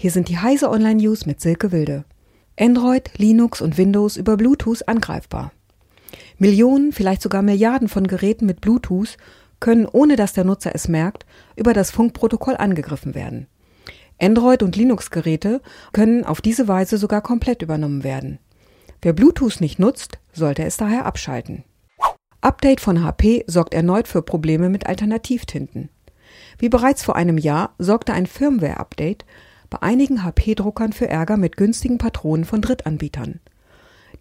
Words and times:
Hier 0.00 0.10
sind 0.10 0.30
die 0.30 0.38
Heise 0.38 0.70
Online 0.70 0.94
News 0.94 1.26
mit 1.26 1.42
Silke 1.42 1.72
Wilde. 1.72 2.06
Android, 2.58 3.10
Linux 3.18 3.60
und 3.60 3.76
Windows 3.76 4.16
über 4.16 4.38
Bluetooth 4.38 4.88
angreifbar. 4.88 5.52
Millionen, 6.38 6.92
vielleicht 6.92 7.20
sogar 7.20 7.42
Milliarden 7.42 7.86
von 7.86 8.06
Geräten 8.06 8.46
mit 8.46 8.62
Bluetooth 8.62 9.18
können, 9.60 9.84
ohne 9.84 10.16
dass 10.16 10.32
der 10.32 10.44
Nutzer 10.44 10.74
es 10.74 10.88
merkt, 10.88 11.26
über 11.54 11.74
das 11.74 11.90
Funkprotokoll 11.90 12.56
angegriffen 12.56 13.14
werden. 13.14 13.46
Android- 14.18 14.62
und 14.62 14.74
Linux-Geräte 14.74 15.60
können 15.92 16.24
auf 16.24 16.40
diese 16.40 16.66
Weise 16.66 16.96
sogar 16.96 17.20
komplett 17.20 17.60
übernommen 17.60 18.02
werden. 18.02 18.38
Wer 19.02 19.12
Bluetooth 19.12 19.60
nicht 19.60 19.78
nutzt, 19.78 20.18
sollte 20.32 20.64
es 20.64 20.78
daher 20.78 21.04
abschalten. 21.04 21.62
Update 22.40 22.80
von 22.80 23.04
HP 23.04 23.44
sorgt 23.46 23.74
erneut 23.74 24.08
für 24.08 24.22
Probleme 24.22 24.70
mit 24.70 24.86
Alternativtinten. 24.86 25.90
Wie 26.56 26.70
bereits 26.70 27.04
vor 27.04 27.16
einem 27.16 27.36
Jahr 27.36 27.74
sorgte 27.76 28.14
ein 28.14 28.24
Firmware-Update 28.24 29.26
bei 29.70 29.80
einigen 29.80 30.24
HP-Druckern 30.24 30.92
für 30.92 31.08
Ärger 31.08 31.36
mit 31.36 31.56
günstigen 31.56 31.98
Patronen 31.98 32.44
von 32.44 32.60
Drittanbietern. 32.60 33.40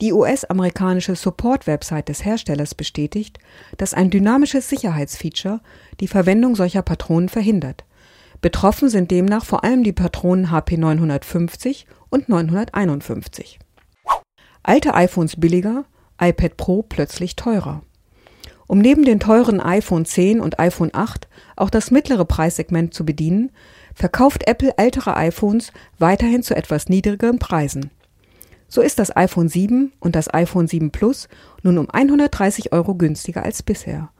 Die 0.00 0.12
US-amerikanische 0.12 1.16
Support-Website 1.16 2.08
des 2.08 2.24
Herstellers 2.24 2.74
bestätigt, 2.74 3.38
dass 3.78 3.94
ein 3.94 4.10
dynamisches 4.10 4.68
Sicherheitsfeature 4.68 5.60
die 5.98 6.06
Verwendung 6.06 6.54
solcher 6.54 6.82
Patronen 6.82 7.28
verhindert. 7.28 7.84
Betroffen 8.40 8.88
sind 8.88 9.10
demnach 9.10 9.44
vor 9.44 9.64
allem 9.64 9.82
die 9.82 9.92
Patronen 9.92 10.52
HP 10.52 10.76
950 10.76 11.86
und 12.10 12.28
951. 12.28 13.58
Alte 14.62 14.94
iPhones 14.94 15.40
billiger, 15.40 15.84
iPad 16.20 16.56
Pro 16.56 16.82
plötzlich 16.82 17.34
teurer. 17.34 17.82
Um 18.68 18.78
neben 18.78 19.04
den 19.04 19.18
teuren 19.18 19.60
iPhone 19.60 20.04
10 20.04 20.40
und 20.40 20.60
iPhone 20.60 20.90
8 20.92 21.26
auch 21.56 21.70
das 21.70 21.90
mittlere 21.90 22.26
Preissegment 22.26 22.92
zu 22.92 23.04
bedienen, 23.04 23.50
verkauft 23.98 24.46
Apple 24.46 24.72
ältere 24.76 25.16
iPhones 25.16 25.72
weiterhin 25.98 26.44
zu 26.44 26.56
etwas 26.56 26.88
niedrigeren 26.88 27.40
Preisen. 27.40 27.90
So 28.68 28.80
ist 28.80 29.00
das 29.00 29.14
iPhone 29.16 29.48
7 29.48 29.92
und 29.98 30.14
das 30.14 30.32
iPhone 30.32 30.68
7 30.68 30.92
Plus 30.92 31.28
nun 31.62 31.78
um 31.78 31.90
130 31.90 32.72
Euro 32.72 32.94
günstiger 32.94 33.42
als 33.42 33.62
bisher. 33.62 34.10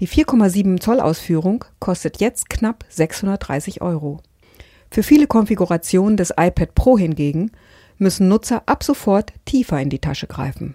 Die 0.00 0.08
4,7 0.08 0.80
Zoll 0.80 1.00
Ausführung 1.00 1.64
kostet 1.78 2.20
jetzt 2.20 2.48
knapp 2.48 2.84
630 2.88 3.82
Euro. 3.82 4.20
Für 4.90 5.02
viele 5.02 5.26
Konfigurationen 5.26 6.16
des 6.16 6.30
iPad 6.30 6.74
Pro 6.74 6.96
hingegen 6.96 7.50
müssen 7.98 8.28
Nutzer 8.28 8.62
ab 8.66 8.82
sofort 8.82 9.32
tiefer 9.44 9.80
in 9.80 9.90
die 9.90 9.98
Tasche 9.98 10.26
greifen. 10.26 10.74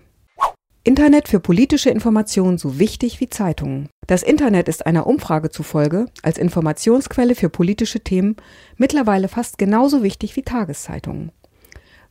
Internet 0.84 1.28
für 1.28 1.40
politische 1.40 1.92
Informationen 1.92 2.58
so 2.58 2.80
wichtig 2.80 3.20
wie 3.20 3.30
Zeitungen. 3.30 3.90
Das 4.08 4.24
Internet 4.24 4.68
ist 4.68 4.88
einer 4.88 5.06
Umfrage 5.06 5.52
zufolge 5.52 6.08
als 6.24 6.40
Informationsquelle 6.40 7.36
für 7.36 7.50
politische 7.50 8.00
Themen 8.00 8.36
mittlerweile 8.78 9.28
fast 9.28 9.60
genauso 9.60 10.02
wichtig 10.02 10.36
wie 10.36 10.42
Tageszeitungen. 10.42 11.32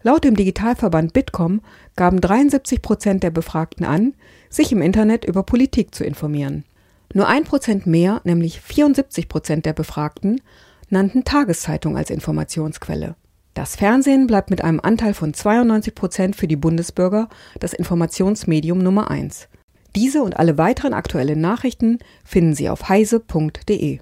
Laut 0.02 0.22
dem 0.22 0.36
Digitalverband 0.36 1.12
Bitkom 1.12 1.62
gaben 1.96 2.20
73 2.20 2.80
Prozent 2.80 3.24
der 3.24 3.32
Befragten 3.32 3.84
an, 3.84 4.14
sich 4.48 4.70
im 4.70 4.82
Internet 4.82 5.24
über 5.24 5.42
Politik 5.42 5.92
zu 5.92 6.04
informieren. 6.04 6.64
Nur 7.12 7.26
ein 7.26 7.42
Prozent 7.42 7.88
mehr, 7.88 8.20
nämlich 8.22 8.60
74 8.60 9.28
Prozent 9.28 9.66
der 9.66 9.72
Befragten, 9.72 10.40
nannten 10.88 11.24
Tageszeitung 11.24 11.96
als 11.96 12.08
Informationsquelle. 12.08 13.16
Das 13.54 13.76
Fernsehen 13.76 14.26
bleibt 14.26 14.50
mit 14.50 14.62
einem 14.62 14.80
Anteil 14.80 15.14
von 15.14 15.34
92 15.34 15.94
Prozent 15.94 16.36
für 16.36 16.46
die 16.46 16.56
Bundesbürger 16.56 17.28
das 17.58 17.72
Informationsmedium 17.72 18.78
Nummer 18.78 19.10
eins. 19.10 19.48
Diese 19.96 20.22
und 20.22 20.38
alle 20.38 20.56
weiteren 20.56 20.94
aktuellen 20.94 21.40
Nachrichten 21.40 21.98
finden 22.24 22.54
Sie 22.54 22.68
auf 22.68 22.88
heise.de. 22.88 23.98